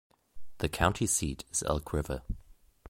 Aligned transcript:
The 0.57 0.67
county 0.67 1.05
seat 1.05 1.45
is 1.51 1.61
Elk 1.61 1.93
River. 1.93 2.23